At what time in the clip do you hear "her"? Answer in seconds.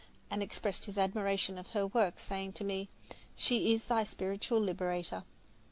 1.73-1.85